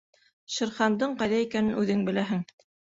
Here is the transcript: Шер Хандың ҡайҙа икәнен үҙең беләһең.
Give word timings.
Шер 0.53 0.71
Хандың 0.79 1.15
ҡайҙа 1.21 1.45
икәнен 1.49 1.81
үҙең 1.85 2.05
беләһең. 2.11 2.47